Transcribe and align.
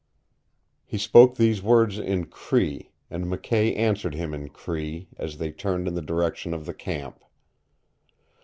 He 0.83 0.97
spoke 0.97 1.35
these 1.35 1.61
words 1.61 1.99
in 1.99 2.25
Cree, 2.25 2.89
and 3.11 3.25
McKay 3.25 3.77
answered 3.77 4.15
him 4.15 4.33
in 4.33 4.49
Cree 4.49 5.09
as 5.19 5.37
they 5.37 5.51
turned 5.51 5.87
in 5.87 5.93
the 5.93 6.01
direction 6.01 6.55
of 6.55 6.65
the 6.65 6.73
camp. 6.73 7.23